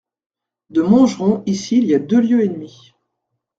De 0.71 0.81
Montgeron 0.81 1.43
ici 1.45 1.77
il 1.77 1.83
y 1.85 1.93
a 1.93 1.99
deux 1.99 2.19
lieues 2.21 2.41
et 2.43 2.49
demie. 2.49 2.91